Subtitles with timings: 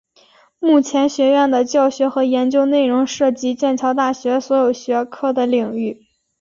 [0.57, 6.07] 目前学院的教学和研究内容涉及剑桥大学所有学科的领域。